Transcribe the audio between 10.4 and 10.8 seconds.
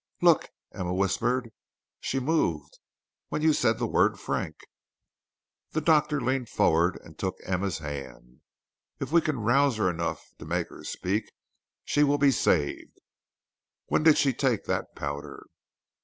make